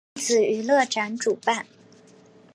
[0.15, 1.67] 电子娱乐展主办。